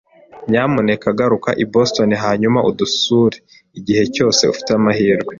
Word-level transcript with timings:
Nyamuneka 0.49 1.07
garuka 1.17 1.49
i 1.63 1.65
Boston 1.73 2.09
hanyuma 2.25 2.59
udusure 2.69 3.35
igihe 3.79 4.03
cyose 4.15 4.41
ufite 4.53 4.69
amahirwe. 4.79 5.29